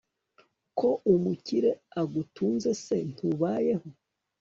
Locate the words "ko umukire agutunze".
0.77-2.69